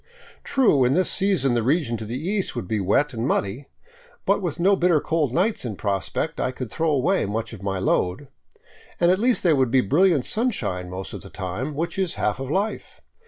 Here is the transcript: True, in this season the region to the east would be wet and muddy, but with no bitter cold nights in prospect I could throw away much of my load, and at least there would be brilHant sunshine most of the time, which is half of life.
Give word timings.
True, 0.43 0.83
in 0.83 0.95
this 0.95 1.11
season 1.11 1.53
the 1.53 1.61
region 1.61 1.95
to 1.97 2.05
the 2.05 2.17
east 2.17 2.55
would 2.55 2.67
be 2.67 2.79
wet 2.79 3.13
and 3.13 3.27
muddy, 3.27 3.67
but 4.25 4.41
with 4.41 4.59
no 4.59 4.75
bitter 4.75 4.99
cold 4.99 5.31
nights 5.31 5.63
in 5.63 5.75
prospect 5.75 6.39
I 6.39 6.49
could 6.51 6.71
throw 6.71 6.89
away 6.89 7.27
much 7.27 7.53
of 7.53 7.61
my 7.61 7.77
load, 7.77 8.27
and 8.99 9.11
at 9.11 9.19
least 9.19 9.43
there 9.43 9.55
would 9.55 9.69
be 9.69 9.83
brilHant 9.87 10.25
sunshine 10.25 10.89
most 10.89 11.13
of 11.13 11.21
the 11.21 11.29
time, 11.29 11.75
which 11.75 11.99
is 11.99 12.15
half 12.15 12.39
of 12.39 12.49
life. 12.49 13.01